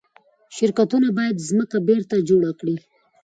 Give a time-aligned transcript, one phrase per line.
[0.55, 2.75] شرکتونه باید ځمکه بیرته جوړه کړي.